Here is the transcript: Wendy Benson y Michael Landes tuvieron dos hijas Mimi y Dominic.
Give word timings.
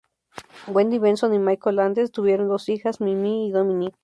Wendy 0.65 0.97
Benson 0.97 1.35
y 1.35 1.37
Michael 1.37 1.75
Landes 1.75 2.11
tuvieron 2.11 2.47
dos 2.47 2.69
hijas 2.69 3.01
Mimi 3.01 3.49
y 3.49 3.51
Dominic. 3.51 3.93